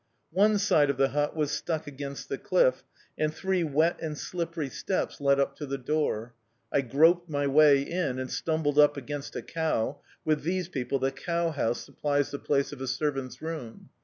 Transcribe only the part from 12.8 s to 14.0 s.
a servant's room).